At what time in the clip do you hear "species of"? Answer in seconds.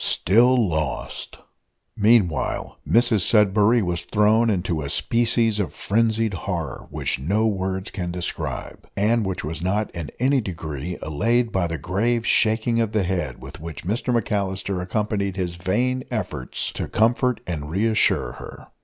4.89-5.75